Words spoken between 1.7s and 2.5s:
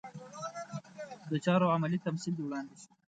عملي تمثیل دې